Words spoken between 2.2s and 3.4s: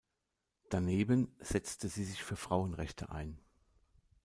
für Frauenrechte ein.